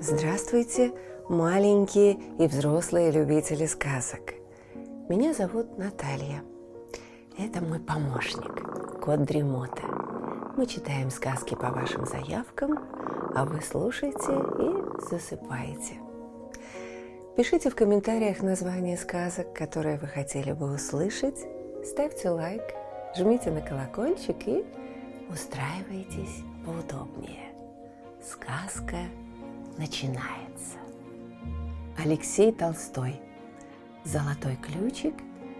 [0.00, 0.92] Здравствуйте,
[1.28, 4.34] маленькие и взрослые любители сказок.
[5.08, 6.44] Меня зовут Наталья.
[7.36, 9.82] Это мой помощник, кот Дремота.
[10.56, 12.78] Мы читаем сказки по вашим заявкам,
[13.34, 16.05] а вы слушаете и засыпаете.
[17.36, 21.38] Пишите в комментариях название сказок, которые вы хотели бы услышать,
[21.84, 22.62] ставьте лайк,
[23.14, 24.64] жмите на колокольчик и
[25.28, 27.52] устраивайтесь поудобнее.
[28.22, 28.96] Сказка
[29.76, 30.78] начинается.
[32.02, 33.20] Алексей Толстой.
[34.04, 35.14] Золотой ключик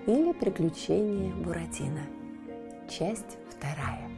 [0.06, 2.06] или приключения Буратино.
[2.88, 4.08] Часть вторая.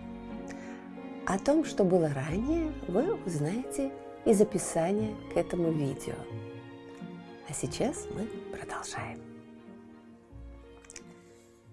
[1.27, 3.91] О том, что было ранее, вы узнаете
[4.25, 6.15] из описания к этому видео.
[7.48, 9.23] А сейчас мы продолжаем.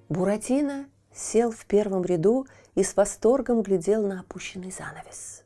[0.07, 5.43] Буратино сел в первом ряду и с восторгом глядел на опущенный занавес.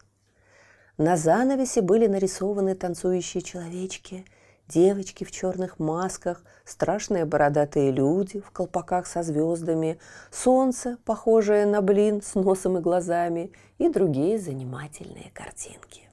[0.97, 4.23] На занавесе были нарисованы танцующие человечки,
[4.67, 9.97] девочки в черных масках, страшные бородатые люди в колпаках со звездами,
[10.29, 16.09] солнце, похожее на блин с носом и глазами, и другие занимательные картинки.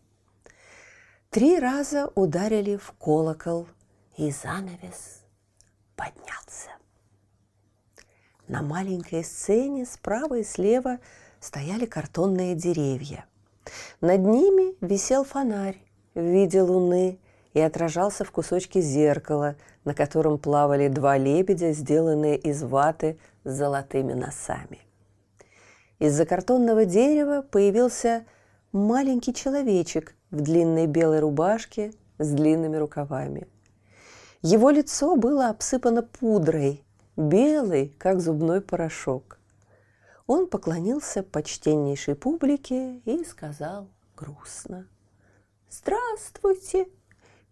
[1.29, 3.67] Три раза ударили в колокол,
[4.17, 5.23] и занавес
[5.95, 6.71] поднялся.
[8.49, 10.99] На маленькой сцене справа и слева
[11.41, 13.25] стояли картонные деревья–
[14.01, 15.79] над ними висел фонарь
[16.15, 17.19] в виде луны
[17.55, 24.13] и отражался в кусочке зеркала, на котором плавали два лебедя, сделанные из ваты с золотыми
[24.13, 24.81] носами.
[25.99, 28.25] Из-за картонного дерева появился
[28.73, 33.47] маленький человечек в длинной белой рубашке с длинными рукавами.
[34.49, 36.85] Его лицо было обсыпано пудрой,
[37.17, 39.41] белой, как зубной порошок.
[40.29, 44.87] Он поклонился почтеннейшей публике и сказал грустно.
[45.69, 46.87] «Здравствуйте,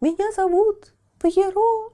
[0.01, 1.93] меня зовут Пьеро.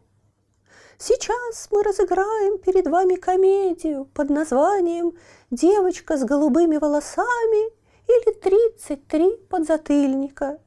[0.98, 5.12] Сейчас мы разыграем перед вами комедию под названием
[5.50, 7.72] «Девочка с голубыми волосами»
[8.06, 10.58] или «Тридцать три подзатыльника».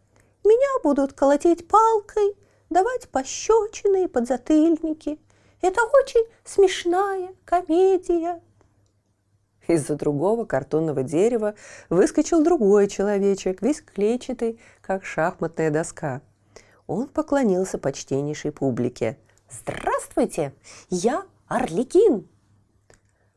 [0.43, 2.35] Меня будут колотить палкой,
[2.73, 5.19] давать пощечины и подзатыльники.
[5.61, 8.41] Это очень смешная комедия.
[9.67, 11.55] Из-за другого картонного дерева
[11.89, 16.21] выскочил другой человечек, весь клетчатый, как шахматная доска.
[16.85, 19.17] Он поклонился почтеннейшей публике.
[19.49, 20.53] «Здравствуйте!
[20.89, 22.27] Я Орликин!»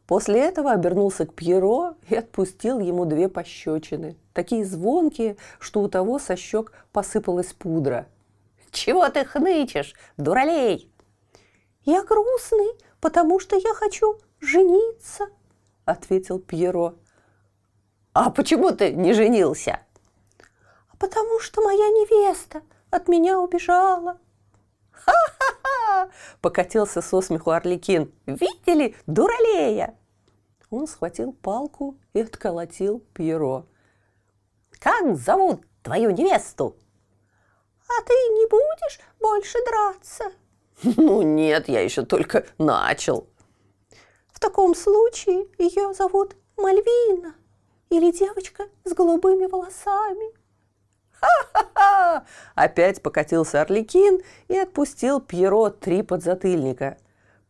[0.06, 6.18] После этого обернулся к Пьеро и отпустил ему две пощечины, такие звонкие, что у того
[6.18, 8.06] со щек посыпалась пудра.
[8.76, 10.92] «Чего ты хнычешь, дуралей?»
[11.84, 12.68] «Я грустный,
[13.00, 15.28] потому что я хочу жениться»,
[15.86, 16.96] ответил Пьеро.
[18.12, 19.80] А почему ты не женился?
[20.98, 24.18] Потому что моя невеста от меня убежала.
[24.90, 26.10] Ха-ха-ха!
[26.40, 28.12] Покатился со смеху Орликин.
[28.26, 29.98] Видели, дуралея?
[30.70, 33.66] Он схватил палку и отколотил Пьеро.
[34.78, 36.76] Как зовут твою невесту?
[37.88, 40.24] А ты не будешь больше драться?
[40.96, 43.26] Ну нет, я еще только начал.
[44.28, 47.34] В таком случае ее зовут Мальвина
[47.90, 50.32] или девочка с голубыми волосами.
[51.12, 52.26] Ха-ха-ха!
[52.54, 56.98] Опять покатился Орликин и отпустил Пьеро три подзатыльника.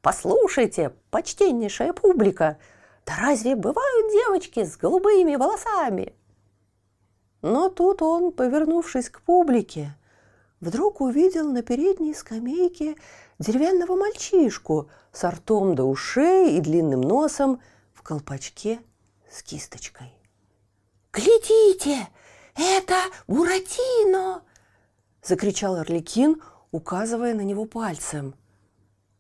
[0.03, 2.59] Послушайте, почтеннейшая публика,
[3.05, 6.15] да разве бывают девочки с голубыми волосами?
[7.43, 9.97] Но тут он, повернувшись к публике,
[10.61, 12.97] вдруг увидел на передней скамейке
[13.39, 17.61] деревянного мальчишку с ртом до ушей и длинным носом
[17.93, 18.81] в колпачке
[19.31, 20.13] с кисточкой.
[21.13, 22.09] «Глядите,
[22.55, 22.97] это
[23.27, 24.43] Буратино!»–
[25.23, 28.35] закричал Орликин, указывая на него пальцем.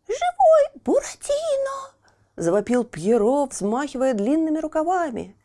[0.06, 1.92] «Живой Буратино!»–
[2.36, 5.36] завопил Пьеро, взмахивая длинными рукавами.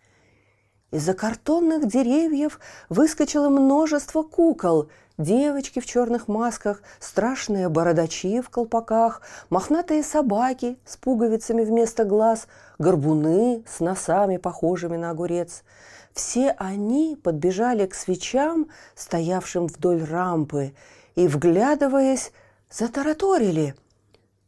[0.91, 2.59] Из-за картонных деревьев
[2.89, 4.89] выскочило множество кукол–
[5.21, 9.21] Девочки в черных масках, страшные бородачи в колпаках,
[9.51, 12.47] мохнатые собаки с пуговицами вместо глаз,
[12.79, 15.63] горбуны с носами, похожими на огурец.
[16.11, 20.73] Все они подбежали к свечам, стоявшим вдоль рампы,
[21.13, 22.31] и, вглядываясь,
[22.71, 23.75] затараторили.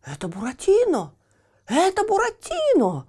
[0.04, 1.14] «Это Буратино!
[1.68, 3.06] Это Буратино!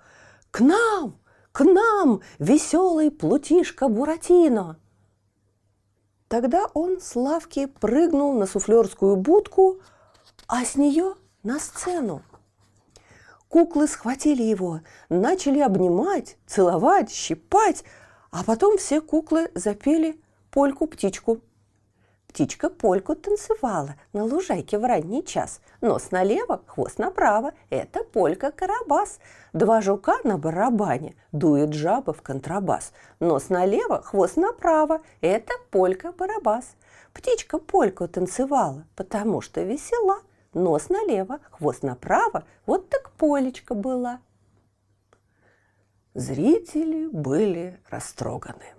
[0.51, 1.19] К нам!
[1.51, 4.77] К нам, веселый плутишка Буратино!»
[6.35, 9.79] Тогда он с лавки прыгнул на суфлерскую будку,
[10.49, 11.15] а с нее
[11.45, 12.23] на сцену.
[13.49, 17.85] Куклы схватили его, начали обнимать, целовать, щипать,
[18.33, 20.21] а потом все куклы запели
[20.51, 21.39] польку-птичку.
[22.35, 25.61] Птичка польку танцевала на лужайке в ранний час.
[25.81, 27.53] Нос налево, хвост направо.
[27.71, 29.21] Это полька-карабас.
[29.53, 31.15] Два жука на барабане.
[31.31, 32.93] Дует жаба в контрабас.
[33.21, 35.03] Нос налево, хвост направо.
[35.21, 36.75] Это полька-барабас.
[37.13, 40.19] Птичка польку танцевала, потому что весела.
[40.55, 42.43] Нос налево, хвост направо.
[42.67, 44.19] Вот так полечка была.
[46.15, 48.75] Зрители были растроганы.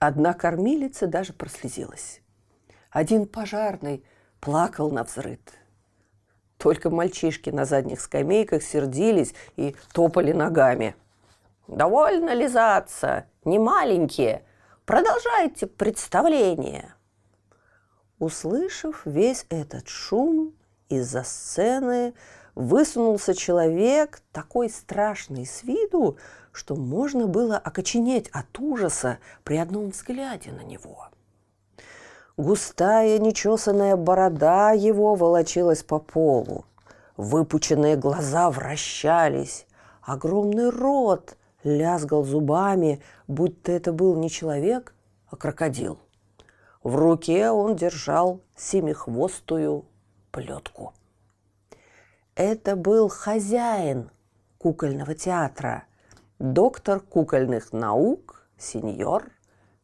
[0.00, 2.19] Одна кормилица даже прослезилась.
[2.90, 4.04] Один пожарный
[4.40, 5.40] плакал на взрыд.
[6.58, 10.96] Только мальчишки на задних скамейках сердились и топали ногами.
[11.68, 14.44] «Довольно лизаться, не маленькие,
[14.86, 16.94] продолжайте представление!»
[18.18, 20.52] Услышав весь этот шум,
[20.88, 22.12] из-за сцены
[22.56, 26.18] высунулся человек, такой страшный с виду,
[26.50, 31.08] что можно было окоченеть от ужаса при одном взгляде на него–
[32.40, 36.64] Густая нечесанная борода его волочилась по полу.
[37.18, 39.66] Выпученные глаза вращались.
[40.00, 44.94] Огромный рот лязгал зубами, будто это был не человек,
[45.28, 45.98] а крокодил.
[46.82, 49.84] В руке он держал семихвостую
[50.30, 50.94] плетку.
[52.36, 54.10] Это был хозяин
[54.56, 55.84] кукольного театра,
[56.38, 59.24] доктор кукольных наук, сеньор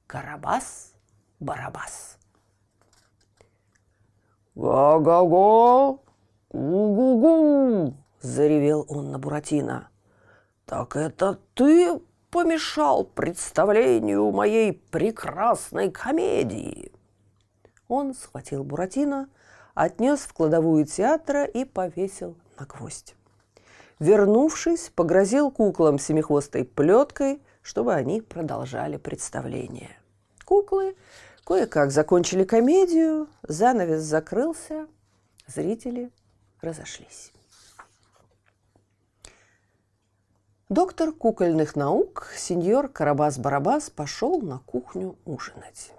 [0.09, 2.17] Карабас-Барабас.
[4.57, 5.99] «Га-га-га!
[6.51, 9.91] Гу-гу-гу!»– заревел он на Буратино.
[10.65, 12.01] «Так это ты
[12.31, 16.91] помешал представлению моей прекрасной комедии!»
[17.87, 19.29] Он схватил Буратино,
[19.75, 23.15] отнес в кладовую театра и повесил на гвоздь.
[23.99, 29.91] Вернувшись, погрозил куклам семихвостой плеткой, чтобы они продолжали представление.
[30.47, 30.97] Куклы
[31.47, 34.89] Кое-как закончили комедию, занавес закрылся,
[35.47, 36.11] зрители
[36.61, 37.33] разошлись.
[40.69, 45.93] Доктор кукольных наук, сеньор Карабас-Барабас, пошел на кухню ужинать.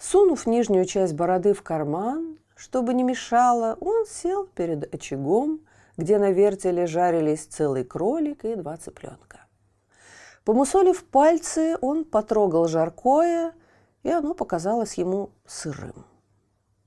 [0.00, 5.60] Сунув нижнюю часть бороды в карман, чтобы не мешало, он сел перед очагом,
[5.96, 9.46] где на вертеле жарились целый кролик и два цыпленка.
[10.44, 13.54] Помусолив пальцы, он потрогал жаркое,
[14.02, 16.04] и оно показалось ему сырым.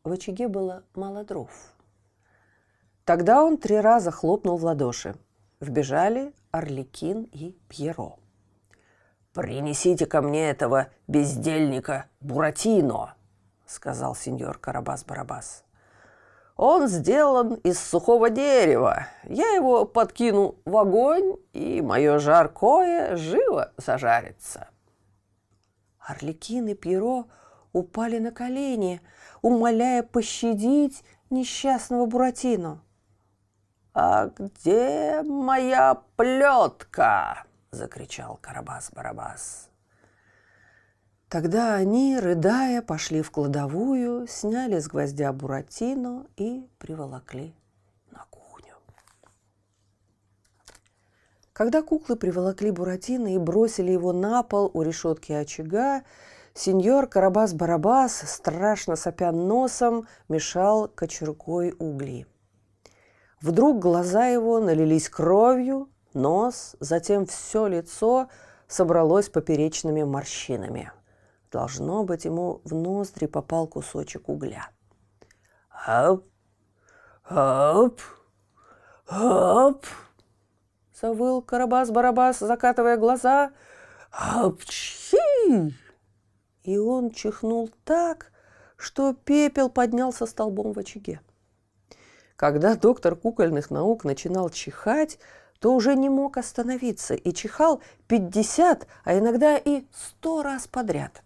[0.03, 1.49] В очаге было мало дров.
[3.05, 5.15] Тогда он три раза хлопнул в ладоши.
[5.59, 8.17] Вбежали Орликин и Пьеро.
[9.33, 13.15] «Принесите ко мне этого бездельника Буратино»,—
[13.65, 15.63] сказал сеньор Карабас-Барабас.
[16.55, 19.07] «Он сделан из сухого дерева.
[19.23, 24.69] Я его подкину в огонь, и мое жаркое живо зажарится».
[26.05, 27.25] Орликин и Пьеро
[27.73, 29.01] упали на колени,
[29.41, 32.81] умоляя пощадить несчастного Буратино.
[33.93, 39.69] «А где моя плетка?»– закричал Карабас-Барабас.
[41.29, 47.55] Тогда они, рыдая, пошли в кладовую, сняли с гвоздя Буратино и приволокли
[51.55, 56.03] Когда куклы приволокли Буратино и бросили его на пол у решетки очага,
[56.53, 62.27] сеньор Карабас-Барабас, страшно сопя носом, мешал кочергой угли.
[63.39, 68.27] Вдруг глаза его налились кровью, нос, затем все лицо
[68.67, 70.91] собралось поперечными морщинами.
[71.53, 74.67] Должно быть, ему в ноздри попал кусочек угля.
[75.69, 76.21] «Ап!
[77.29, 78.01] Ап!
[79.07, 79.85] Ап!»
[80.99, 83.51] Завыл Карабас-Барабас, закатывая глаза.
[84.11, 85.73] «Апчхи!»
[86.63, 88.31] И он чихнул так,
[88.77, 91.19] что пепел поднялся столбом в очаге.
[92.37, 95.19] Когда доктор кукольных наук начинал чихать,
[95.59, 101.23] то уже не мог остановиться и чихал 50, а иногда и 100 раз подряд.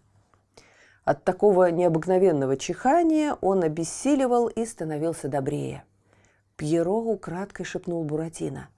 [1.04, 5.84] От такого необыкновенного чихания он обессиливал и становился добрее.
[6.56, 8.70] Пьеро украдкой шепнул Буратино.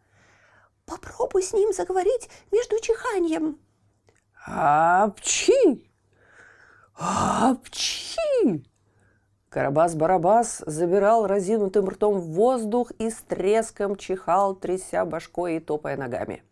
[0.91, 3.57] Попробуй с ним заговорить между чиханием.
[4.45, 5.89] Апчи!
[6.95, 8.65] Апчи!
[9.50, 16.43] Карабас-барабас забирал разинутым ртом в воздух и с треском чихал, тряся башкой и топая ногами.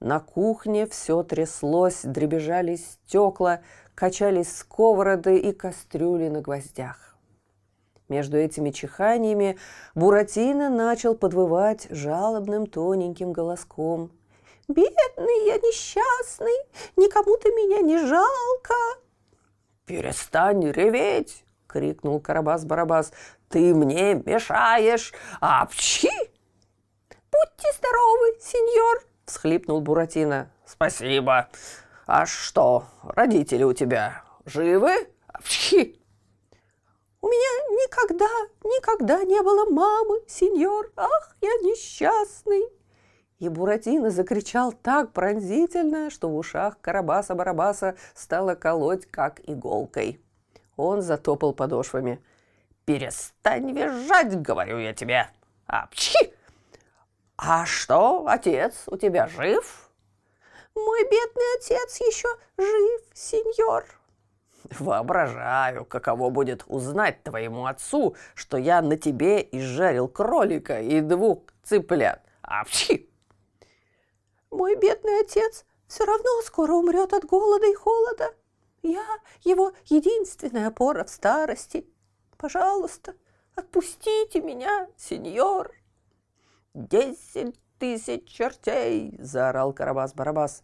[0.00, 3.60] На кухне все тряслось, дребезжали стекла,
[3.94, 7.05] качались сковороды и кастрюли на гвоздях.
[8.08, 9.58] Между этими чиханиями
[9.94, 14.12] Буратино начал подвывать жалобным тоненьким голоском.
[14.68, 16.56] «Бедный я несчастный,
[16.96, 18.74] никому ты меня не жалко!»
[19.86, 23.12] «Перестань реветь!»— крикнул Карабас-Барабас.
[23.48, 25.12] «Ты мне мешаешь!
[25.40, 26.10] Апчхи!»
[27.30, 30.50] «Будьте здоровы, сеньор!»— всхлипнул Буратино.
[30.64, 31.48] «Спасибо!
[32.06, 35.08] А что, родители у тебя живы?
[35.28, 36.00] Апчхи!»
[37.26, 38.28] У меня никогда,
[38.62, 40.92] никогда не было мамы, сеньор.
[40.94, 42.62] Ах, я несчастный!»
[43.40, 50.22] И Буратино закричал так пронзительно, что в ушах Карабаса-Барабаса стало колоть, как иголкой.
[50.76, 52.22] Он затопал подошвами.
[52.84, 55.28] «Перестань визжать, говорю я тебе!
[55.66, 56.32] Апчхи!
[57.36, 59.90] А что, отец у тебя жив?»
[60.76, 63.84] «Мой бедный отец еще жив, сеньор!»
[64.78, 72.22] Воображаю, каково будет узнать твоему отцу, что я на тебе изжарил кролика и двух цыплят.
[72.42, 73.08] Апчхи!
[74.50, 78.34] Мой бедный отец все равно скоро умрет от голода и холода.
[78.82, 79.04] Я
[79.42, 81.86] его единственная опора в старости.
[82.36, 83.14] Пожалуйста,
[83.54, 85.72] отпустите меня, сеньор.
[86.74, 89.16] Десять тысяч чертей!
[89.18, 90.62] заорал Карабас-Барабас.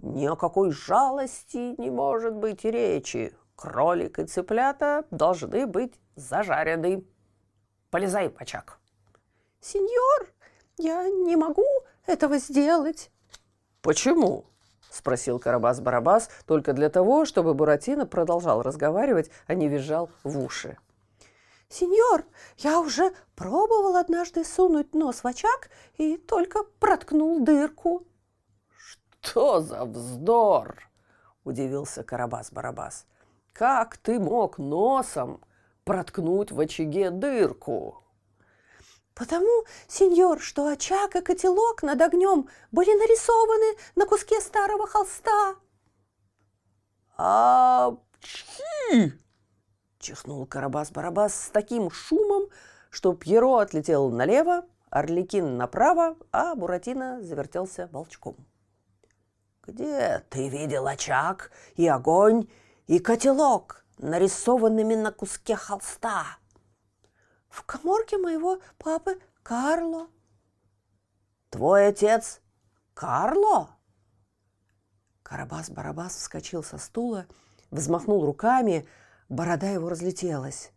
[0.00, 3.36] Ни о какой жалости не может быть речи.
[3.56, 7.04] Кролик и цыплята должны быть зажарены.
[7.90, 8.78] Полезай очаг.
[9.60, 10.28] Сеньор,
[10.76, 11.66] я не могу
[12.06, 13.10] этого сделать.
[13.82, 14.46] Почему?
[14.90, 20.76] спросил Карабас-Барабас только для того, чтобы Буратино продолжал разговаривать, а не визжал в уши.
[21.70, 22.24] «Сеньор,
[22.56, 28.07] я уже пробовал однажды сунуть нос в очаг и только проткнул дырку».
[29.20, 30.88] «Что за вздор!»–
[31.44, 33.04] удивился Карабас-Барабас.
[33.52, 35.40] «Как ты мог носом
[35.84, 38.02] проткнуть в очаге дырку?»
[39.14, 45.56] «Потому, сеньор, что очаг и котелок над огнем были нарисованы на куске старого холста».
[47.16, 49.12] «А-чхи!»–
[49.98, 52.48] чихнул Карабас-Барабас с таким шумом,
[52.90, 58.36] что Пьеро отлетел налево, Орликин направо, а Буратино завертелся волчком.
[59.68, 62.48] Где ты видел очаг и огонь
[62.86, 66.24] и котелок, нарисованными на куске холста?
[67.50, 70.06] В коморке моего папы Карло.
[71.50, 72.40] Твой отец
[72.94, 73.68] Карло?
[75.22, 77.26] Карабас-Барабас вскочил со стула,
[77.70, 78.88] взмахнул руками,
[79.28, 80.72] борода его разлетелась.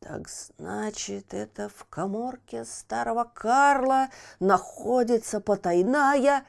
[0.00, 4.08] Так значит, это в коморке старого Карла
[4.40, 6.46] находится потайная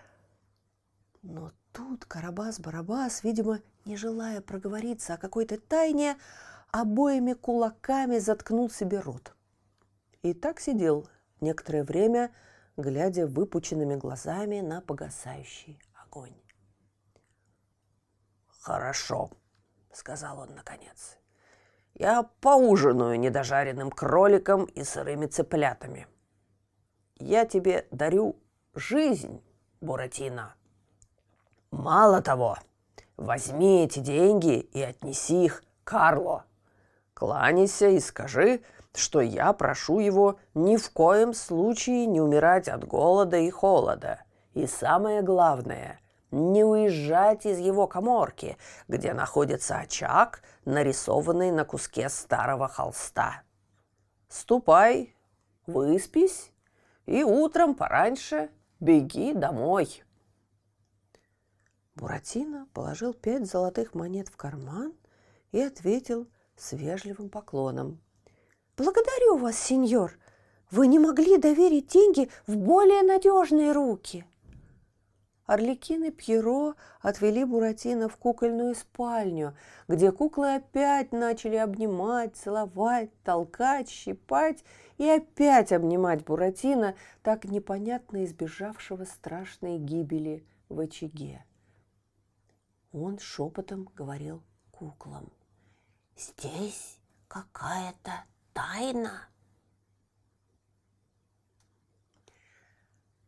[1.24, 6.18] но тут Карабас-Барабас, видимо, не желая проговориться о какой-то тайне,
[6.72, 9.34] обоими кулаками заткнул себе рот.
[10.22, 11.08] И так сидел
[11.40, 12.32] некоторое время,
[12.78, 16.36] глядя выпученными глазами на погасающий огонь.
[18.48, 19.32] «Хорошо»,—
[19.92, 21.18] сказал он наконец.
[21.94, 26.08] «Я поужинаю недожаренным кроликом и сырыми цыплятами.
[27.16, 28.36] Я тебе дарю
[28.74, 29.42] жизнь,
[29.80, 30.56] Буратино».
[31.74, 32.60] Мало того,
[33.18, 36.46] возьми эти деньги и отнеси их Карло.
[37.16, 38.62] Кланяйся и скажи,
[38.94, 44.22] что я прошу его ни в коем случае не умирать от голода и холода.
[44.54, 46.00] И самое главное,
[46.30, 48.56] не уезжать из его коморки,
[48.88, 53.42] где находится очаг, нарисованный на куске старого холста.
[54.30, 55.16] Ступай,
[55.66, 56.52] выспись
[57.08, 60.04] и утром пораньше беги домой.
[61.96, 64.94] Буратино положил пять золотых монет в карман
[65.52, 68.00] и ответил с вежливым поклоном.
[68.76, 70.18] «Благодарю вас, сеньор.
[70.72, 74.26] Вы не могли доверить деньги в более надежные руки».
[75.46, 79.56] Орликин и Пьеро отвели Буратино в кукольную спальню,
[79.88, 84.64] где куклы опять начали обнимать, целовать, толкать, щипать
[84.98, 91.44] и опять обнимать Буратино, так непонятно избежавшего страшной гибели в очаге.
[92.94, 95.34] Он шепотом говорил куклам.
[96.16, 98.24] «Здесь какая-то
[98.54, 99.28] тайна».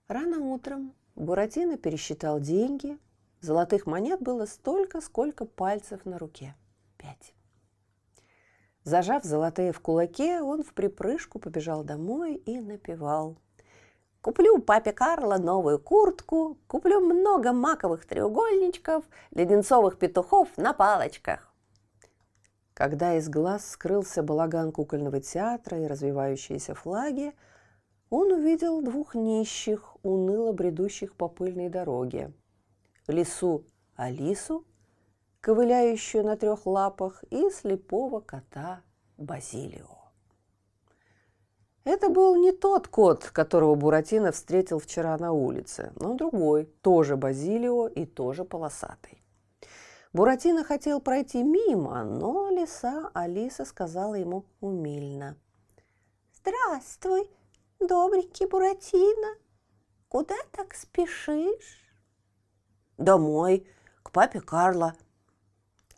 [0.08, 3.00] Рано утром Буратино пересчитал деньги.
[3.42, 6.56] Золотых монет было столько, сколько пальцев на руке.
[6.98, 7.34] Пять.
[8.84, 13.40] Зажав золотые в кулаке, он в припрыжку побежал домой и напевал.
[14.26, 21.54] Куплю папе Карло новую куртку, куплю много маковых треугольничков, леденцовых петухов на палочках.
[22.74, 27.34] Когда из глаз скрылся балаган кукольного театра и развивающиеся флаги,
[28.10, 32.34] он увидел двух нищих, уныло бредущих по пыльной дороге.
[33.06, 33.64] Лису
[33.96, 34.66] Алису,
[35.40, 38.82] ковыляющую на трех лапах, и слепого кота
[39.18, 40.05] Базилио.
[41.86, 47.88] Это был не тот кот, которого Буратино встретил вчера на улице, но другой, тоже Базилио
[47.88, 49.24] и тоже полосатый.
[50.12, 55.38] Буратино хотел пройти мимо, но лиса Алиса сказала ему умильно.
[56.34, 57.30] «Здравствуй,
[57.80, 59.36] добренький Буратино.
[60.08, 61.84] Куда так спешишь?»
[62.98, 63.68] «Домой,
[64.02, 64.96] к папе Карла».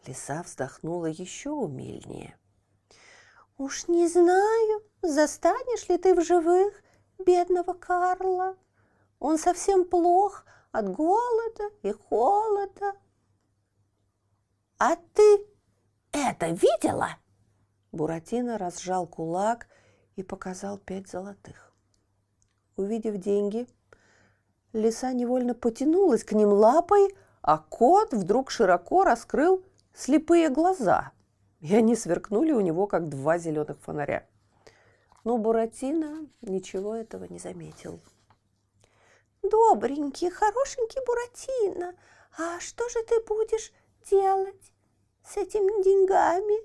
[0.06, 2.36] Лиса вздохнула еще умильнее.
[3.58, 6.74] «Уж не знаю, застанешь ли ты в живых
[7.18, 8.56] бедного Карла.
[9.20, 12.94] Он совсем плох от голода и холода».
[14.80, 15.48] «А ты
[16.12, 17.10] это видела?»
[17.92, 19.68] Буратино разжал кулак
[20.16, 21.74] и показал пять золотых.
[22.76, 23.68] Увидев деньги,
[24.74, 29.64] лиса невольно потянулась к ним лапой, а кот вдруг широко раскрыл
[29.96, 31.12] слепые глаза,
[31.60, 34.28] и они сверкнули у него, как два зеленых фонаря.
[35.28, 38.00] Но Буратино ничего этого не заметил.
[39.42, 41.96] «Добренький, хорошенький Буратино,
[42.38, 43.74] а что же ты будешь
[44.10, 44.72] делать
[45.26, 46.56] с этими деньгами?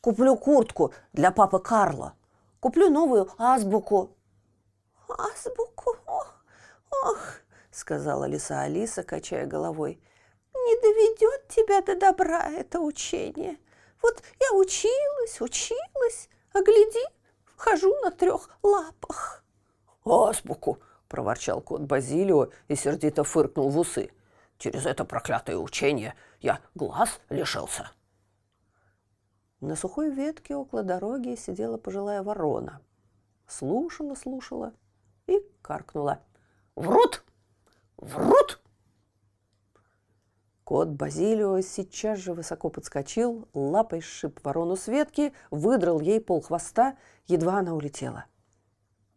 [0.00, 2.16] Куплю куртку для папы Карла.
[2.60, 4.16] Куплю новую азбуку.
[5.06, 5.98] Азбуку?
[6.06, 6.34] Ох,
[7.04, 7.20] ох,
[7.70, 10.02] сказала лиса Алиса, качая головой.
[10.54, 13.58] Не доведет тебя до добра это учение.
[14.00, 17.17] Вот я училась, училась, а гляди,
[17.58, 19.44] хожу на трех лапах.
[20.04, 24.10] Азбуку, проворчал кот Базилио и сердито фыркнул в усы.
[24.56, 27.90] Через это проклятое учение я глаз лишился.
[29.60, 32.80] На сухой ветке около дороги сидела пожилая ворона.
[33.46, 34.72] Слушала, слушала
[35.26, 36.20] и каркнула.
[36.76, 37.24] «Врут!
[37.96, 38.60] Врут!»
[40.68, 46.98] Кот Базилио сейчас же высоко подскочил, лапой сшиб ворону с ветки, выдрал ей пол хвоста,
[47.26, 48.26] едва она улетела.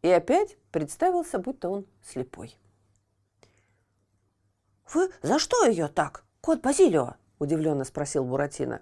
[0.01, 2.57] И опять представился, будто он слепой.
[4.93, 8.81] «Вы за что ее так, кот Базилио?»– удивленно спросил Буратино.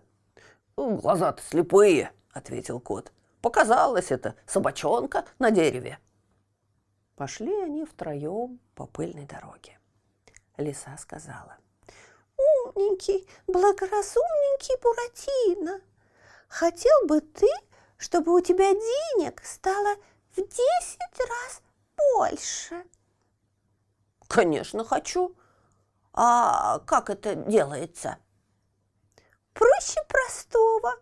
[0.77, 3.12] «Глаза-то слепые»,– ответил кот.
[3.41, 5.97] «Показалось это собачонка на дереве».
[7.15, 9.79] Пошли они втроем по пыльной дороге.
[10.55, 11.58] Лиса сказала.
[12.80, 15.82] «Умненький, благоразумненький Буратино,
[16.48, 17.50] хотел бы ты,
[17.98, 19.96] чтобы у тебя денег стало
[20.32, 21.62] в десять раз
[21.98, 22.86] больше?»
[24.28, 25.36] «Конечно хочу»,
[26.13, 28.18] а как это делается?
[29.54, 30.96] Проще простого.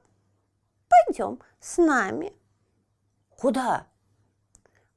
[0.89, 2.33] Пойдем с нами.
[3.29, 3.87] Куда?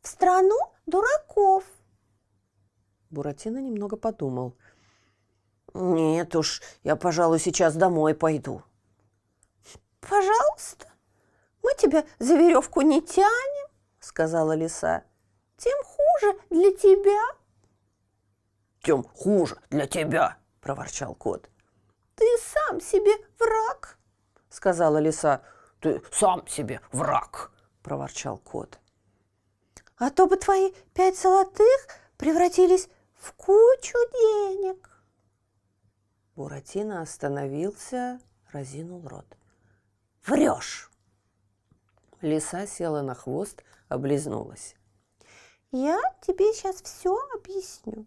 [0.03, 1.65] В страну дураков.
[3.11, 4.57] Буратино немного подумал.
[5.75, 8.63] Нет уж, я, пожалуй, сейчас домой пойду.
[10.01, 10.87] Пожалуйста,
[11.63, 13.69] мы тебя за веревку не тянем,
[14.01, 15.05] сказала лиса.
[15.57, 17.41] Тем хуже для тебя
[18.83, 21.49] тем хуже для тебя!»– проворчал кот.
[22.17, 23.99] «Ты сам себе враг!»–
[24.51, 25.43] сказала лиса.
[25.81, 27.51] «Ты сам себе враг!»–
[27.83, 28.79] проворчал кот.
[29.97, 34.90] «А то бы твои пять золотых превратились в кучу денег!»
[36.41, 38.19] Буратино остановился,
[38.51, 39.27] разинул рот.
[40.25, 40.91] «Врешь!»
[42.23, 44.75] Лиса села на хвост, облизнулась.
[45.71, 48.07] «Я тебе сейчас все объясню.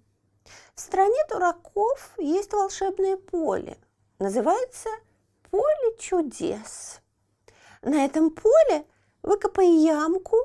[0.74, 3.78] В стране дураков есть волшебное поле.
[4.17, 4.89] Называется
[5.52, 7.02] поле чудес.
[7.84, 8.88] На этом поле
[9.22, 10.38] выкопай ямку,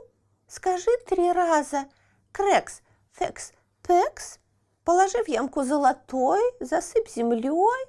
[0.47, 1.87] скажи три раза
[2.33, 4.41] крекс, фекс, пекс,
[4.89, 7.85] положи в ямку золотой, засыпь землей,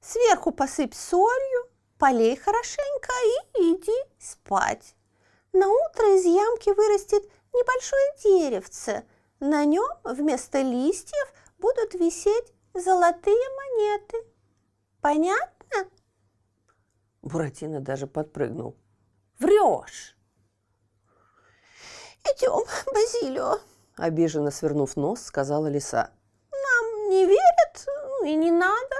[0.00, 3.12] сверху посыпь солью, полей хорошенько
[3.58, 4.94] и иди спать.
[5.52, 9.04] На утро из ямки вырастет небольшое деревце.
[9.40, 14.18] На нем вместо листьев будут висеть золотые монеты.
[15.00, 15.90] Понятно?
[17.20, 18.76] Буратино даже подпрыгнул.
[19.40, 20.16] Врешь!
[22.22, 23.58] Идем, Базилио,
[23.96, 26.12] обиженно свернув нос, сказала лиса.
[27.08, 28.96] Не верят, ну и не надо.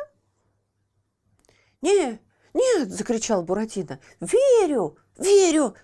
[1.83, 2.19] Не,
[2.55, 4.01] нет, закричал Буратино.
[4.21, 5.75] Верю, верю.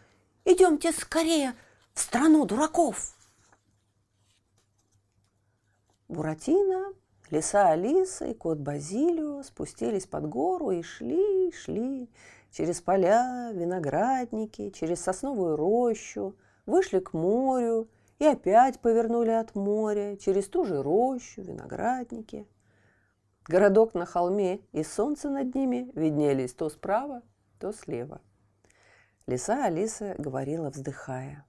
[0.47, 1.55] Идемте скорее
[1.93, 3.15] в страну дураков.
[6.09, 6.95] Буратино
[7.31, 12.09] Лиса Алиса и кот Базилио спустились под гору и шли, шли
[12.53, 16.35] через поля, виноградники, через сосновую рощу,
[16.65, 17.89] вышли к морю
[18.25, 22.49] и опять повернули от моря через ту же рощу, виноградники.
[23.47, 27.21] Городок на холме и солнце над ними виднелись то справа,
[27.61, 28.23] то слева.
[29.27, 31.45] Лиса Алиса говорила, вздыхая.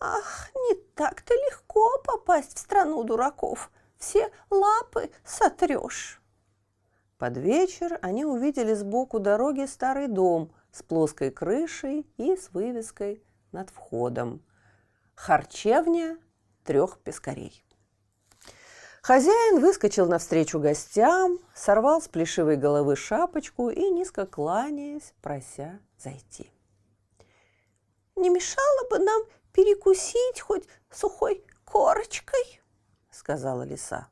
[0.00, 6.22] «Ах, не так-то легко попасть в страну дураков все лапы сотрешь.
[7.18, 13.70] Под вечер они увидели сбоку дороги старый дом с плоской крышей и с вывеской над
[13.70, 14.40] входом.
[15.18, 16.16] Харчевня
[16.64, 17.64] трех пескарей.
[19.02, 26.52] Хозяин выскочил навстречу гостям, сорвал с плешивой головы шапочку и, низко кланяясь, прося зайти.
[28.14, 32.62] «Не мешало бы нам перекусить хоть сухой корочкой?»
[33.10, 34.06] сказала лиса.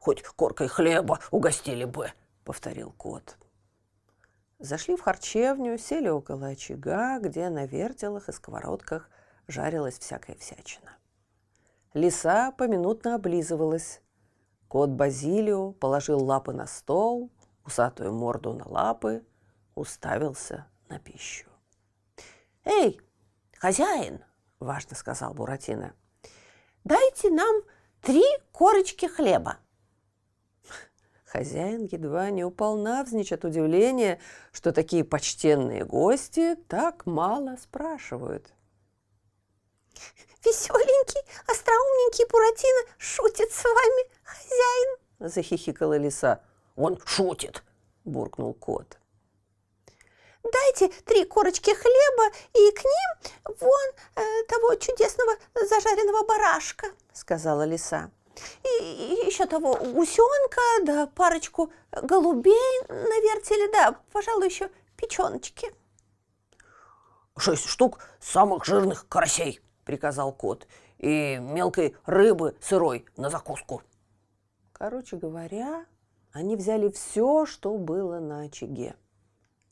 [0.00, 2.10] «Хоть коркой хлеба угостили бы»,—
[2.44, 3.38] повторил кот.
[4.58, 9.08] Зашли в харчевню, сели около очага, где на вертелах и сковородках
[9.48, 10.96] жарилась всякая всячина.
[11.92, 14.00] Лиса поминутно облизывалась.
[14.68, 17.30] Кот Базилио положил лапы на стол,
[17.64, 19.24] усатую морду на лапы,
[19.74, 21.48] уставился на пищу.
[22.64, 23.00] «Эй,
[23.56, 24.24] хозяин!»–
[24.58, 25.94] важно сказал Буратино.
[26.82, 27.62] «Дайте нам
[28.00, 29.58] три корочки хлеба.
[31.34, 34.20] Хозяин едва не упал навзничь от удивления,
[34.52, 38.53] что такие почтенные гости так мало спрашивают.
[40.44, 46.42] «Веселенький, остроумненький Буратино шутит с вами, хозяин!»– захихикала лиса.
[46.76, 47.62] «Он шутит!»–
[48.04, 48.98] буркнул кот.
[50.42, 58.10] «Дайте три корочки хлеба и к ним вон э, того чудесного зажаренного барашка!» сказала лиса.
[58.64, 65.72] И еще того гусенка, да парочку голубей на вертеле, да, пожалуй, еще печеночки.
[67.36, 70.66] «Шесть штук самых жирных карасей»,— приказал кот,
[70.98, 73.82] «и мелкой рыбы сырой на закуску».
[74.72, 75.86] Короче говоря,
[76.32, 78.96] они взяли все, что было на очаге.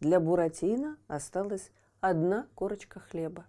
[0.00, 1.70] Для Буратино осталась
[2.00, 3.44] одна корочка хлеба.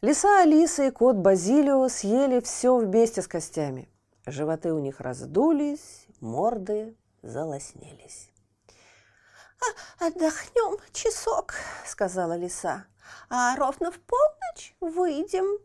[0.00, 3.88] Лиса Алиса и кот Базилио съели все вместе с костями.
[4.26, 8.30] Животы у них раздулись, морды залоснились.
[9.60, 11.54] «А, «Отдохнем часок»,—
[11.86, 12.86] сказала лиса,
[13.28, 15.58] «а ровно в полночь выйдем.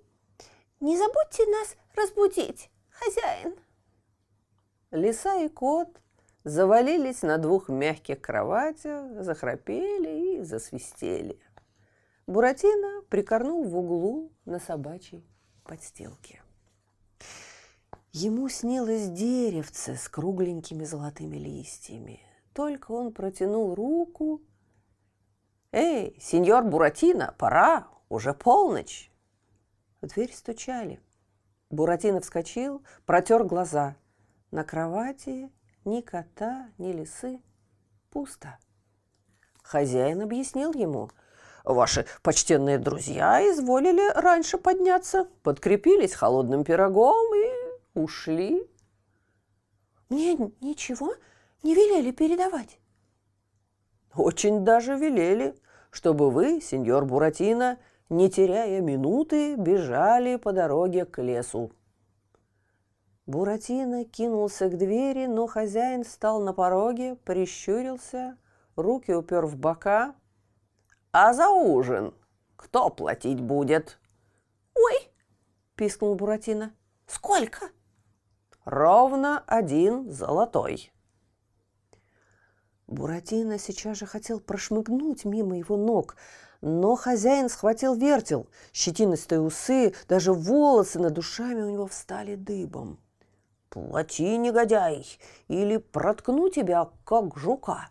[0.79, 3.55] Не забудьте нас разбудить, хозяин».
[4.91, 5.89] Лиса и кот
[6.43, 11.39] завалились на двух мягких кроватях, захрапели и засвистели.
[12.27, 15.27] Буратино прикорнул в углу на собачьей
[15.63, 16.41] подстилке.
[18.11, 22.21] Ему снилось деревце с кругленькими золотыми листьями.
[22.53, 24.41] Только он протянул руку.
[25.75, 29.11] «Эй, сеньор Буратино, пора, уже полночь!»
[30.01, 31.01] В дверь стучали.
[31.69, 33.97] Буратино вскочил, протер глаза.
[34.51, 35.51] На кровати
[35.83, 37.41] ни кота, ни лисы.
[38.09, 38.57] Пусто.
[39.63, 41.09] Хозяин объяснил ему–
[41.65, 48.69] Ваши почтенные друзья изволили раньше подняться, подкрепились холодным пирогом и ушли.
[50.09, 51.15] Мне ничего
[51.63, 52.77] не велели передавать.
[54.13, 55.55] Очень даже велели,
[55.95, 57.79] чтобы вы, сеньор Буратино,
[58.09, 61.71] не теряя минуты, бежали по дороге к лесу.
[63.25, 68.37] Буратино кинулся к двери, но хозяин встал на пороге, прищурился,
[68.75, 70.15] руки упер в бока,
[71.13, 72.13] а за ужин
[72.57, 73.97] кто платить будет?
[74.75, 75.09] Ой,
[75.75, 76.73] пискнул Буратино.
[77.07, 77.69] Сколько?
[78.65, 80.91] Ровно один золотой.
[82.87, 86.15] Буратино сейчас же хотел прошмыгнуть мимо его ног,
[86.61, 88.47] но хозяин схватил вертел.
[88.73, 92.99] Щетинистые усы, даже волосы над душами у него встали дыбом.
[93.69, 95.05] «Плати, негодяй,
[95.47, 97.89] или проткну тебя, как жука!»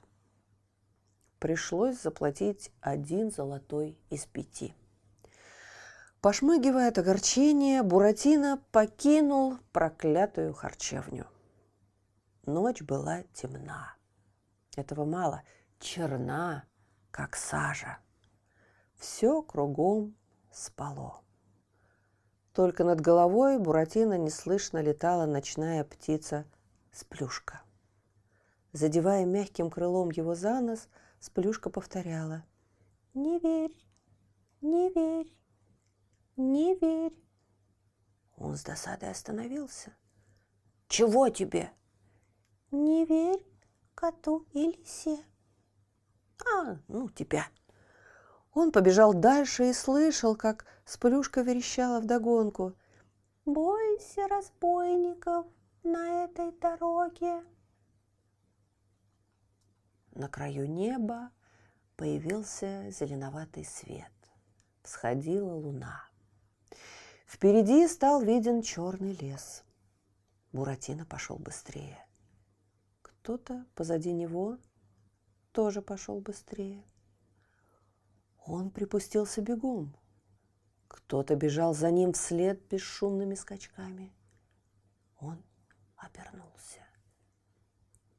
[1.44, 4.74] пришлось заплатить один золотой из пяти.
[6.22, 11.26] Пошмыгивая от огорчения, Буратино покинул проклятую харчевню.
[12.46, 13.94] Ночь была темна.
[14.76, 15.42] Этого мало.
[15.78, 16.64] Черна,
[17.10, 17.98] как сажа.
[18.94, 20.16] Все кругом
[20.50, 21.20] спало.
[22.52, 27.62] Только над головой Буратино неслышно летала ночная птица-сплюшка.
[28.72, 30.88] Задевая мягким крылом его за нос–
[31.24, 32.44] Сплюшка повторяла.
[33.14, 33.74] «Не верь,
[34.60, 35.34] не верь,
[36.36, 37.16] не верь».
[38.36, 39.96] Он с досадой остановился.
[40.86, 41.72] Чего тебе?
[42.72, 43.42] Не верь
[43.94, 45.24] коту и лисе.
[46.54, 47.46] А, ну тебя.
[48.52, 52.74] Он побежал дальше и слышал, как Сплюшка верещала вдогонку.
[53.46, 55.46] «Бойся разбойников
[55.82, 57.42] на этой дороге!»
[60.12, 61.30] На краю неба
[61.96, 64.12] появился зеленоватый свет.
[64.82, 66.04] Всходила луна.
[67.26, 69.64] Впереди стал виден черный лес.
[70.52, 72.03] Буратино пошел быстрее.
[73.24, 74.58] Кто-то позади него
[75.52, 76.84] тоже пошел быстрее.
[78.44, 79.96] Он припустился бегом.
[80.88, 84.12] Кто-то бежал за ним вслед бесшумными скачками.
[85.18, 85.42] Он
[85.96, 86.80] обернулся.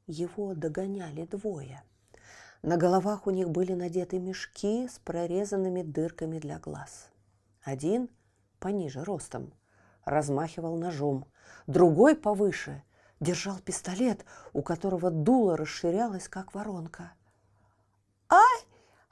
[0.08, 1.84] Его догоняли двое.
[2.62, 7.10] На головах у них были надеты мешки с прорезанными дырками для глаз.
[7.62, 8.10] Один,
[8.58, 9.54] пониже ростом,
[10.04, 11.26] размахивал ножом,
[11.68, 12.82] другой повыше
[13.20, 17.12] держал пистолет, у которого дуло расширялось, как воронка.
[18.28, 18.60] «Ай!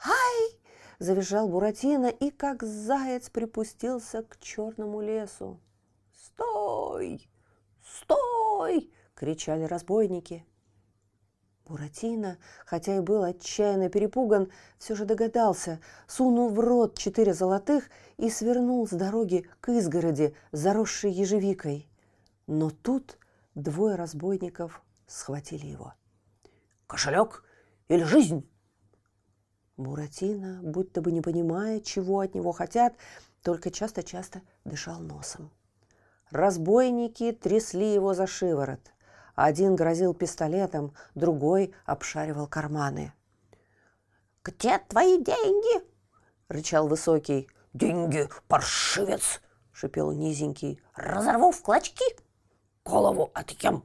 [0.04, 0.60] Ай!»–
[0.98, 5.60] завизжал Буратино и, как заяц, припустился к черному лесу.
[6.12, 7.28] «Стой!
[7.82, 10.44] Стой!»– кричали разбойники.
[11.66, 12.36] Буратино,
[12.66, 17.88] хотя и был отчаянно перепуган, все же догадался, сунул в рот четыре золотых
[18.18, 21.88] и свернул с дороги к изгороди, заросшей ежевикой.
[22.46, 23.18] Но тут
[23.54, 25.94] двое разбойников схватили его.
[26.86, 27.44] «Кошелек
[27.88, 28.48] или жизнь?»
[29.76, 32.94] Буратино, будто бы не понимая, чего от него хотят,
[33.42, 35.50] только часто-часто дышал носом.
[36.30, 38.80] Разбойники трясли его за шиворот.
[39.34, 43.12] Один грозил пистолетом, другой обшаривал карманы.
[44.44, 45.84] «Где твои деньги?»—
[46.48, 47.48] рычал высокий.
[47.72, 49.40] «Деньги, паршивец!»—
[49.72, 50.80] шипел низенький.
[50.94, 52.04] «Разорву в клочки!»
[52.84, 53.82] «Голову отъем!»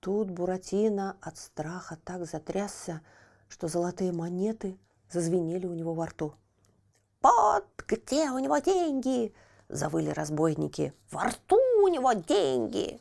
[0.00, 3.00] Тут Буратино от страха так затрясся,
[3.48, 4.78] что золотые монеты
[5.10, 6.34] зазвенели у него во рту.
[7.22, 9.34] «Вот где у него деньги!»–
[9.68, 10.94] завыли разбойники.
[11.10, 13.00] «Во рту у него деньги!»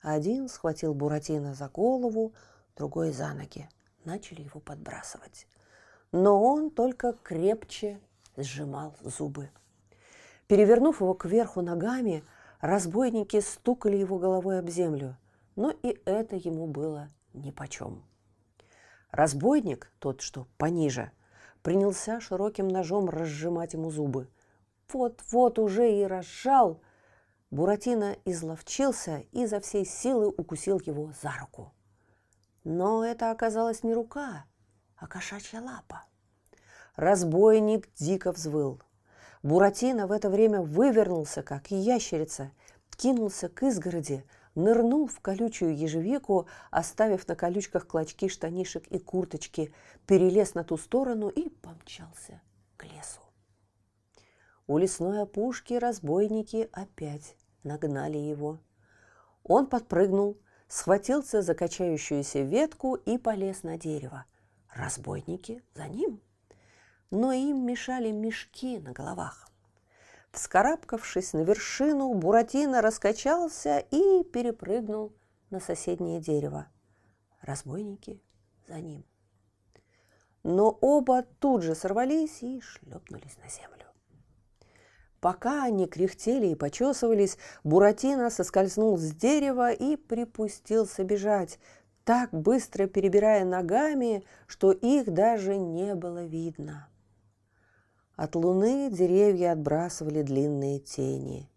[0.00, 2.32] Один схватил Буратино за голову,
[2.76, 3.68] другой за ноги.
[4.04, 5.46] Начали его подбрасывать.
[6.12, 8.00] Но он только крепче
[8.36, 9.50] сжимал зубы.
[10.46, 12.24] Перевернув его кверху ногами,
[12.66, 15.16] разбойники стукали его головой об землю.
[15.54, 18.04] Но и это ему было нипочем.
[19.10, 21.10] Разбойник, тот, что пониже,
[21.62, 24.28] принялся широким ножом разжимать ему зубы.
[24.92, 26.82] Вот-вот уже и разжал.
[27.50, 31.72] Буратино изловчился и за всей силы укусил его за руку.
[32.64, 34.44] Но это оказалась не рука,
[34.96, 36.04] а кошачья лапа.
[36.96, 38.82] Разбойник дико взвыл.
[39.46, 42.50] Буратино в это время вывернулся, как ящерица,
[42.96, 44.24] кинулся к изгороди,
[44.56, 49.72] нырнул в колючую ежевику, оставив на колючках клочки штанишек и курточки,
[50.04, 52.42] перелез на ту сторону и помчался
[52.76, 53.20] к лесу.
[54.66, 58.58] У лесной опушки разбойники опять нагнали его.
[59.44, 64.24] Он подпрыгнул, схватился за качающуюся ветку и полез на дерево.
[64.74, 66.20] Разбойники за ним.
[67.18, 69.48] Но им мешали мешки на головах.
[70.32, 75.14] Вскарабкавшись на вершину, Буратино раскачался и перепрыгнул
[75.48, 76.66] на соседнее дерево.
[77.40, 78.20] Разбойники
[78.68, 79.02] за ним.
[80.42, 83.86] Но оба тут же сорвались и шлепнулись на землю.
[85.20, 91.58] Пока они кряхтели и почесывались, Буратино соскользнул с дерева и припустился бежать,
[92.04, 96.90] так быстро перебирая ногами, что их даже не было видно.
[98.16, 101.50] От луны деревья отбрасывали длинные тени.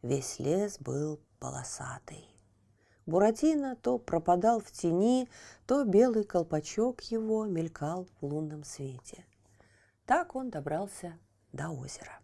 [0.00, 2.26] Весь лес был полосатый.
[3.04, 5.28] Буратино то пропадал в тени,
[5.66, 9.26] то белый колпачок его мелькал в лунном свете.
[10.06, 11.18] Так он добрался
[11.52, 12.18] до озера.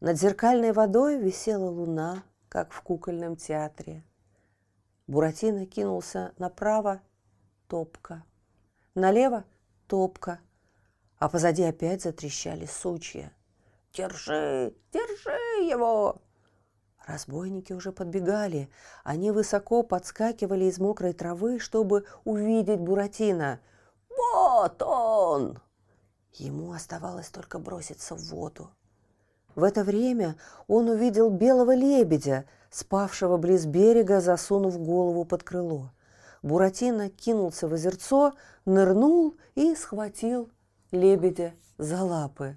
[0.00, 4.02] Над зеркальной водой висела луна, как в кукольном театре.
[5.06, 7.00] Буратино кинулся направо–
[7.68, 8.24] топка,
[8.96, 9.44] налево–
[9.86, 10.40] топка–
[11.18, 13.32] а позади опять затрещали сучья.
[13.92, 14.74] «Держи!
[14.92, 16.20] Держи его!»
[17.06, 18.68] Разбойники уже подбегали.
[19.02, 23.60] Они высоко подскакивали из мокрой травы, чтобы увидеть Буратино.
[24.10, 25.58] «Вот он!»
[26.34, 28.70] Ему оставалось только броситься в воду.
[29.54, 35.90] В это время он увидел белого лебедя, спавшего близ берега, засунув голову под крыло.
[36.42, 38.34] Буратино кинулся в озерцо,
[38.66, 40.50] нырнул и схватил
[40.90, 42.56] лебедя за лапы.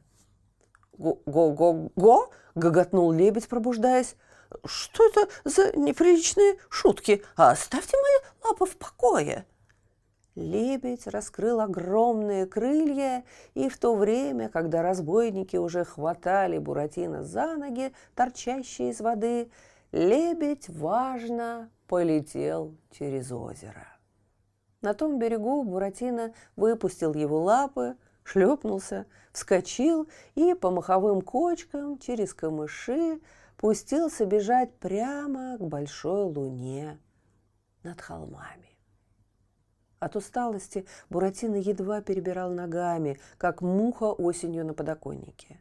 [0.97, 4.15] «Го-го-го!»– гоготнул лебедь, пробуждаясь.
[4.65, 7.23] Что это за неприличные шутки?
[7.35, 9.45] Оставьте мои лапы в покое!»
[10.35, 17.93] Лебедь раскрыл огромные крылья, и в то время, когда разбойники уже хватали Буратино за ноги,
[18.15, 19.51] торчащие из воды,
[19.91, 23.85] лебедь, важно, полетел через озеро.
[24.81, 33.19] На том берегу Буратино выпустил его лапы, шлепнулся, вскочил и по маховым кочкам через камыши
[33.57, 36.99] пустился бежать прямо к большой луне
[37.83, 38.71] над холмами.
[39.99, 45.59] От усталости Буратино едва перебирал ногами, как муха осенью на подоконнике.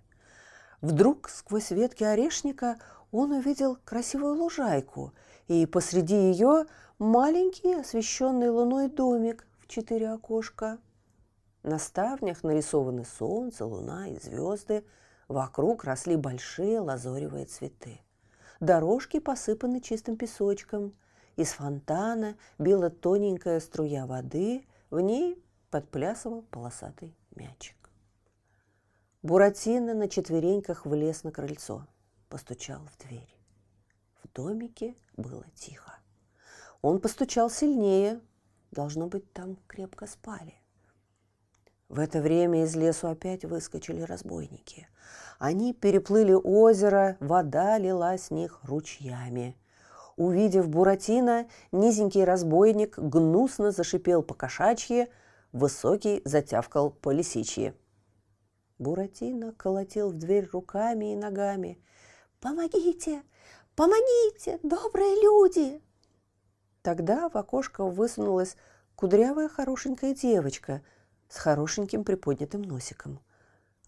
[0.81, 2.79] Вдруг сквозь ветки орешника
[3.13, 5.13] он увидел красивую лужайку,
[5.47, 6.65] и посреди ее
[6.99, 10.79] маленький освещенный луной домик в четыре окошка.
[11.63, 14.85] На ставнях нарисованы солнце, луна и звезды.
[15.29, 18.01] Вокруг росли большие лазоревые цветы.
[18.61, 20.95] Дорожки посыпаны чистым песочком–
[21.41, 27.77] из фонтана била тоненькая струя воды, в ней подплясывал полосатый мячик.
[29.23, 31.87] Буратино на четвереньках влез на крыльцо,
[32.29, 33.35] постучал в дверь.
[34.23, 35.99] В домике было тихо.
[36.83, 38.21] Он постучал сильнее,
[38.71, 40.60] должно быть, там крепко спали.
[41.91, 44.87] В это время из лесу опять выскочили разбойники.
[45.41, 49.57] Они переплыли озеро, вода лилась с них ручьями.
[50.17, 55.09] Увидев Буратино, низенький разбойник гнусно зашипел по кошачьи,
[55.51, 57.75] высокий затявкал по лисичьи.
[58.79, 61.83] Буратино колотил в дверь руками и ногами.
[62.39, 63.25] «Помогите!
[63.75, 65.83] Помогите, добрые люди!»
[66.83, 68.57] Тогда в окошко высунулась
[68.95, 70.83] кудрявая хорошенькая девочка
[71.31, 73.21] с хорошеньким приподнятым носиком.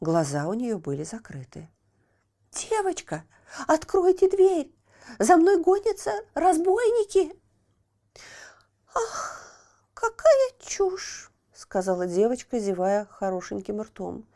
[0.01, 1.69] Глаза у нее были закрыты.
[2.53, 3.25] «Девочка,
[3.67, 4.73] откройте дверь!
[5.19, 7.35] За мной гонятся разбойники!»
[8.95, 14.27] «Ах, какая чушь!»— сказала девочка, зевая хорошеньким ртом.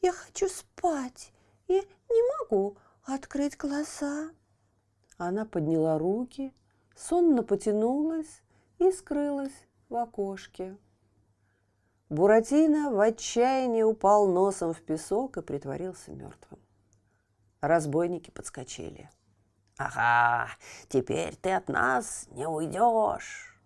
[0.00, 1.32] «Я хочу спать
[1.66, 4.30] и не могу открыть глаза».
[5.18, 6.54] Она подняла руки,
[6.94, 8.42] сонно потянулась
[8.78, 10.76] и скрылась в окошке.
[12.08, 16.60] Буратино в отчаянии упал носом в песок и притворился мертвым.
[17.60, 19.10] Разбойники подскочили.
[19.76, 20.48] Ага,
[20.88, 23.60] теперь ты от нас не уйдешь.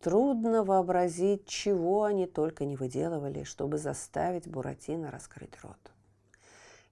[0.00, 5.92] Трудно вообразить, чего они только не выделывали, чтобы заставить Буратино раскрыть рот.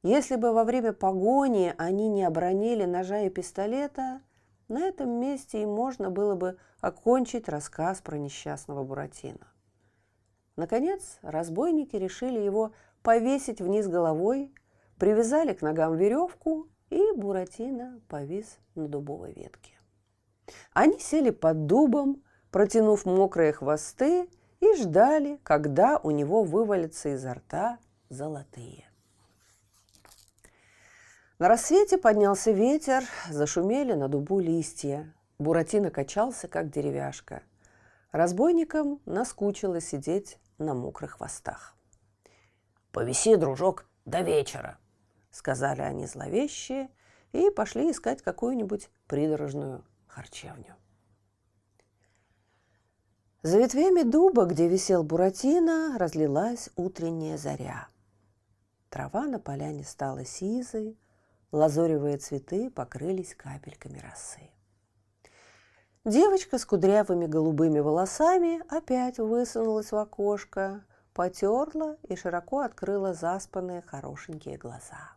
[0.03, 4.21] Если бы во время погони они не обронили ножа и пистолета,
[4.69, 9.47] на этом месте и можно было бы окончить рассказ про несчастного Буратино.
[10.57, 14.55] Наконец, разбойники решили его повесить вниз головой,
[14.99, 19.73] привязали к ногам веревку и Буратино повис на дубовой ветке.
[20.73, 24.29] Они сели под дубом, протянув мокрые хвосты,
[24.61, 28.85] и ждали, когда у него вывалятся изо рта золотые.
[31.39, 35.13] На рассвете поднялся ветер, зашумели на дубу листья.
[35.39, 37.43] Буратино качался, как деревяшка.
[38.13, 41.77] Разбойникам наскучило сидеть на мокрых хвостах.
[42.93, 44.79] «Повиси, дружок, до вечера»,
[45.35, 46.89] сказали они зловещие
[47.33, 50.77] и пошли искать какую-нибудь придорожную харчевню.
[53.43, 57.89] За ветвями дуба, где висел Буратино, разлилась утренняя заря.
[58.89, 60.97] Трава на поляне стала сизой,
[61.53, 64.54] лазоревые цветы покрылись капельками росы.
[66.05, 74.59] Девочка с кудрявыми голубыми волосами опять высунулась в окошко, потерла и широко открыла заспанные хорошенькие
[74.59, 75.17] глаза.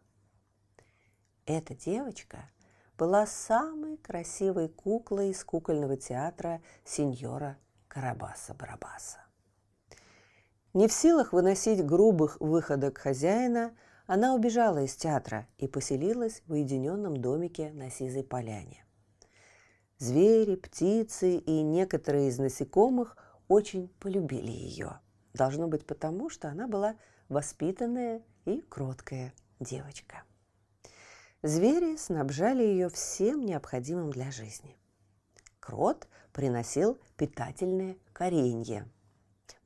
[1.45, 2.49] Эта девочка
[2.97, 7.57] была самой красивой куклой из кукольного театра сеньора
[7.89, 9.19] Карабаса-Барабаса.
[10.73, 17.17] Не в силах выносить грубых выходок хозяина, она убежала из театра и поселилась в уединенном
[17.17, 18.86] домике на Сизой поляне.
[19.99, 24.99] Звери, птицы и некоторые из насекомых очень полюбили ее.
[25.33, 26.95] Должно быть потому, что она была
[27.29, 30.23] воспитанная и кроткая девочка.
[31.41, 34.77] Звери снабжали ее всем необходимым для жизни.
[35.59, 38.87] Крот приносил питательные коренья.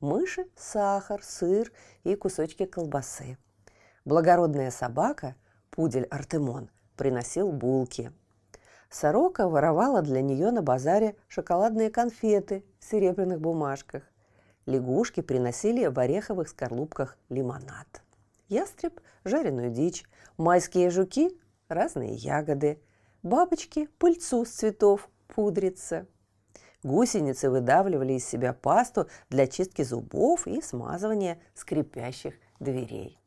[0.00, 1.72] Мыши– сахар, сыр
[2.04, 3.38] и кусочки колбасы.
[4.04, 5.36] Благородная собака,
[5.70, 8.12] пудель Артемон, приносил булки.
[8.92, 14.02] Сорока воровала для нее на базаре шоколадные конфеты в серебряных бумажках.
[14.66, 18.02] Лягушки приносили в ореховых скорлупках лимонад.
[18.48, 20.04] Ястреб– жареную дичь,
[20.36, 21.30] майские жуки
[21.68, 22.82] разные ягоды.
[23.22, 26.06] бабочки пыльцу с цветов пудриться.
[26.82, 33.18] Гусеницы выдавливали из себя пасту для чистки зубов и смазывания скрипящих дверей.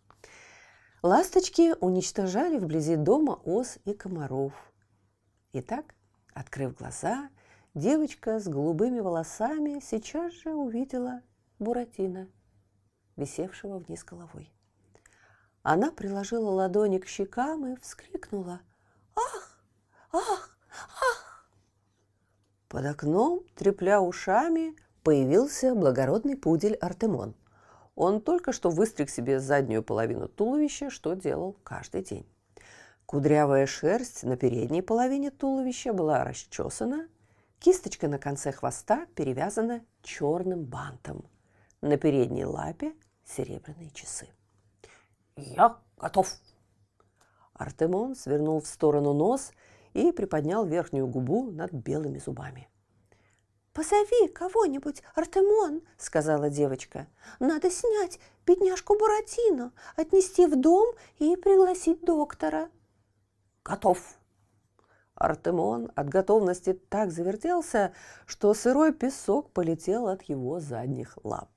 [1.02, 4.54] Ласточки уничтожали вблизи дома ос и комаров.
[5.58, 5.96] Итак,
[6.34, 7.30] открыв глаза,
[7.76, 11.22] девочка с голубыми волосами сейчас же увидела
[11.60, 12.28] Буратино,
[13.16, 14.52] висевшего вниз головой.
[15.64, 18.60] Она приложила ладони к щекам и вскрикнула.
[19.16, 19.58] «Ах!
[20.12, 20.58] Ах!
[20.72, 21.50] Ах!»
[22.68, 27.34] Под окном, трепля ушами, появился благородный пудель Артемон.
[27.96, 32.28] Он только что выстриг себе заднюю половину туловища, что делал каждый день.
[33.06, 37.08] Кудрявая шерсть на передней половине туловища была расчесана,
[37.60, 41.24] кисточка на конце хвоста перевязана черным бантом.
[41.82, 44.28] На передней лапе серебряные часы.
[45.36, 46.34] Я готов.
[47.54, 49.52] Артемон свернул в сторону нос
[49.94, 52.68] и приподнял верхнюю губу над белыми зубами.
[53.72, 57.08] «Позови кого-нибудь, Артемон»,— сказала девочка.
[57.40, 62.70] «Надо снять бедняжку Буратино, отнести в дом и пригласить доктора».
[63.66, 64.20] Готов.
[65.16, 67.94] Артемон от готовности так завертелся,
[68.28, 71.50] что сырой песок полетел от его задних лап.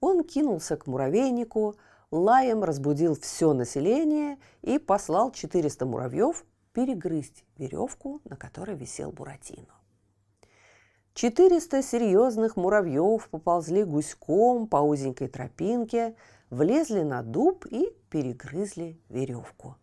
[0.00, 1.76] Он кинулся к муравейнику,
[2.10, 9.74] лаем разбудил все население и послал 400 муравьев перегрызть веревку, на которой висел Буратино.
[11.14, 16.16] 400 серьезных муравьев поползли гуськом по узенькой тропинке,
[16.50, 19.76] влезли на дуб и перегрызли веревку.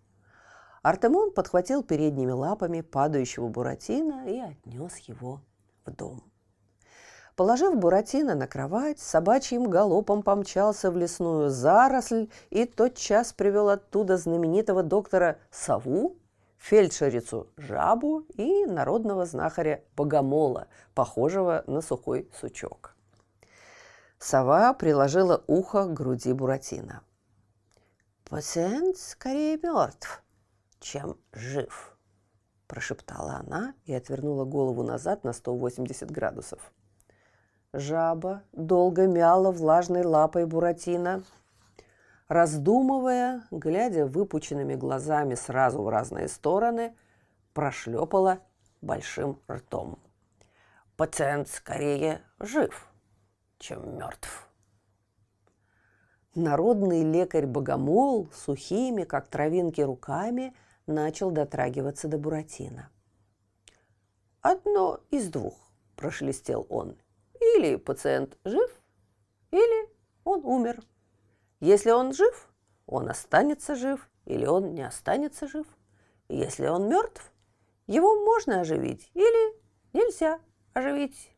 [0.88, 5.42] Артемон подхватил передними лапами падающего Буратино и отнес его
[5.86, 6.24] в дом.
[7.36, 14.82] Положив Буратино на кровать, собачьим галопом помчался в лесную заросль и тотчас привел оттуда знаменитого
[14.82, 16.16] доктора Саву,
[16.58, 22.96] фельдшерицу Жабу и народного знахаря Богомола, похожего на сухой сучок.
[24.20, 27.02] Сова приложила ухо к груди Буратино.
[28.30, 30.24] «Пациент скорее мертв,
[30.80, 31.98] чем жив»,–
[32.68, 36.72] прошептала она и отвернула голову назад на 180 градусов.
[37.74, 41.24] Жаба долго мяла влажной лапой Буратино,
[42.28, 46.96] раздумывая, глядя выпученными глазами сразу в разные стороны,
[47.54, 48.40] прошлепала
[48.82, 50.00] большим ртом.
[50.96, 52.88] Пациент скорее жив,
[53.60, 54.48] чем мертв.
[56.34, 60.56] Народный лекарь-богомол сухими, как травинки, руками
[60.88, 62.90] начал дотрагиваться до Буратино.
[64.42, 66.98] «Одно из двух»,– прошелестел он–
[67.40, 68.72] или пациент жив,
[69.52, 69.90] или
[70.24, 70.82] он умер.
[71.60, 72.50] Если он жив,
[72.86, 75.68] он останется жив, или он не останется жив.
[76.30, 77.32] Если он мертв,
[77.88, 79.56] его можно оживить или
[79.94, 80.40] нельзя
[80.74, 81.32] оживить.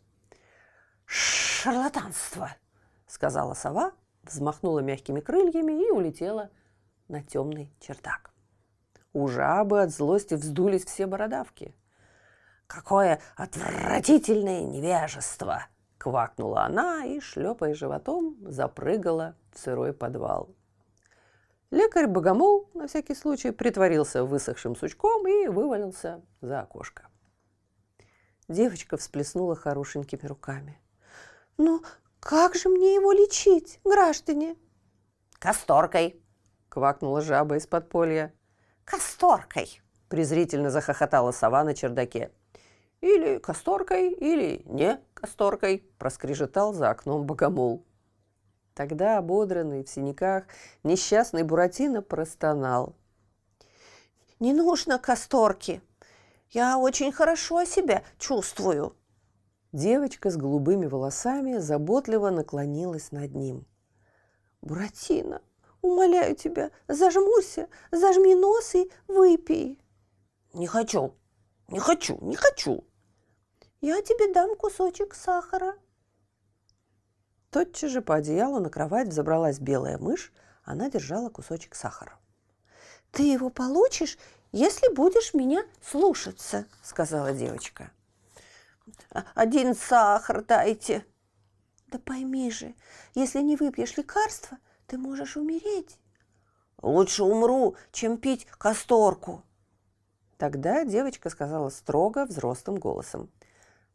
[1.06, 2.56] «Шарлатанство!»–
[3.08, 3.94] сказала сова,
[4.24, 6.52] взмахнула мягкими крыльями и улетела
[7.08, 8.32] на темный чердак.
[9.14, 11.76] У жабы от злости вздулись все бородавки.
[12.68, 15.66] «Какое отвратительное невежество!»
[15.98, 20.56] Квакнула она и, шлепая животом, запрыгала в сырой подвал.
[21.72, 27.08] Лекарь-богомол на всякий случай притворился высохшим сучком и вывалился за окошко.
[28.48, 30.80] Девочка всплеснула хорошенькими руками.
[31.58, 31.84] «Ну,
[32.20, 34.56] как же мне его лечить, граждане?»
[35.38, 36.24] «Касторкой!»–
[36.70, 38.34] квакнула жаба из подполья.
[38.90, 42.32] «Касторкой!»– презрительно захохотала сова на чердаке.
[43.02, 47.86] Или касторкой, или не касторкой, проскрежетал за окном богомол.
[48.74, 50.46] Тогда, ободранный в синяках,
[50.82, 52.96] несчастный Буратино простонал.
[54.40, 55.84] «Не нужно касторки.
[56.50, 58.96] Я очень хорошо себя чувствую».
[59.72, 63.68] Девочка с голубыми волосами заботливо наклонилась над ним.
[64.62, 65.44] «Буратино,
[65.82, 69.80] умоляю тебя, зажмурься, зажми нос и выпей».
[70.54, 71.16] «Не хочу,
[71.68, 72.84] не хочу, не хочу»,
[73.82, 75.78] я тебе дам кусочек сахара.
[77.50, 80.34] Тотчас же по одеялу на кровать взобралась белая мышь,
[80.66, 82.20] она держала кусочек сахара.
[83.12, 84.18] «Ты его получишь,
[84.52, 87.92] если будешь меня слушаться»,— сказала девочка.
[89.34, 91.06] «Один сахар дайте».
[91.88, 92.76] «Да пойми же,
[93.16, 94.58] если не выпьешь лекарства,
[94.90, 95.98] ты можешь умереть».
[96.82, 99.44] «Лучше умру, чем пить касторку».
[100.38, 103.30] Тогда девочка сказала строго взрослым голосом.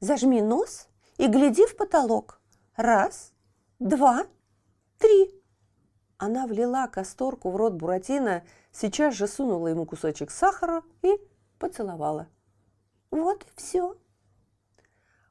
[0.00, 2.38] Зажми нос и гляди в потолок.
[2.76, 3.32] Раз,
[3.78, 4.26] два,
[4.98, 5.42] три.
[6.18, 11.16] Она влила касторку в рот Буратино, сейчас же сунула ему кусочек сахара и
[11.58, 12.28] поцеловала
[13.10, 13.96] Вот и все.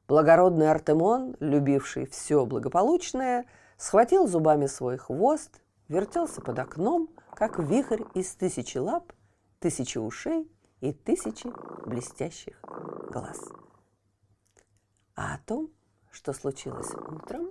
[0.08, 3.46] Благородный Артемон, любивший все благополучное,
[3.84, 9.12] схватил зубами свой хвост, вертелся под окном, как вихрь из тысячи лап,
[9.60, 11.52] тысячи ушей и тысячи
[11.86, 12.58] блестящих
[13.10, 13.38] глаз.
[15.14, 15.70] А о том,
[16.10, 17.50] что случилось утром,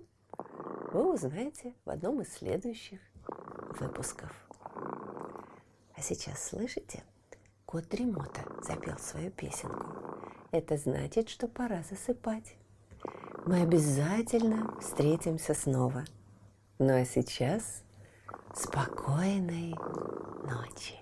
[0.91, 2.99] вы узнаете в одном из следующих
[3.79, 4.31] выпусков.
[5.95, 7.03] А сейчас слышите?
[7.67, 9.85] Кот Дремота запел свою песенку.
[10.49, 12.55] Это значит, что пора засыпать.
[13.45, 16.05] Мы обязательно встретимся снова.
[16.79, 17.83] Ну а сейчас
[18.53, 19.75] спокойной
[20.43, 20.95] ночи.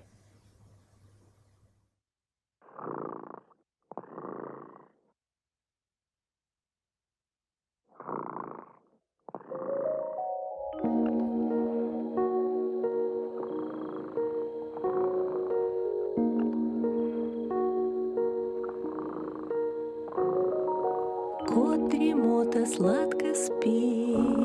[21.47, 24.40] Кот дремота сладко спит,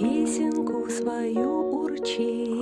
[0.00, 2.56] Песенку свою урчит.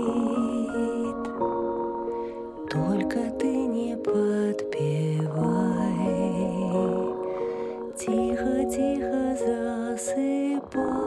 [2.68, 5.22] Только ты не подпевай,
[7.96, 10.97] Тихо-тихо засыпай,